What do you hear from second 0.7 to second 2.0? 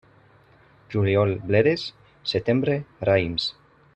Juliol, bledes;